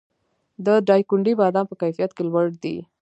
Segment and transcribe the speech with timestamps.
[0.65, 2.77] د دایکنډي بادام په کیفیت کې لوړ دي